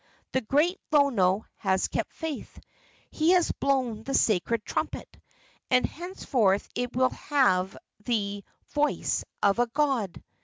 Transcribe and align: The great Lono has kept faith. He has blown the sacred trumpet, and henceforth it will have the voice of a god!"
The 0.31 0.41
great 0.41 0.79
Lono 0.91 1.45
has 1.57 1.87
kept 1.87 2.11
faith. 2.11 2.59
He 3.11 3.33
has 3.33 3.51
blown 3.51 4.01
the 4.01 4.15
sacred 4.15 4.65
trumpet, 4.65 5.15
and 5.69 5.85
henceforth 5.85 6.67
it 6.73 6.95
will 6.95 7.11
have 7.11 7.77
the 8.03 8.43
voice 8.69 9.23
of 9.43 9.59
a 9.59 9.67
god!" 9.67 10.23